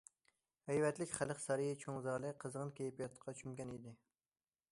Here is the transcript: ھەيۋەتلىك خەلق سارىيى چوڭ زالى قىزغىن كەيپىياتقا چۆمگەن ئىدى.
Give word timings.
ھەيۋەتلىك 0.69 1.11
خەلق 1.17 1.41
سارىيى 1.43 1.75
چوڭ 1.83 2.01
زالى 2.07 2.33
قىزغىن 2.45 2.73
كەيپىياتقا 2.79 3.37
چۆمگەن 3.43 3.75
ئىدى. 3.77 3.93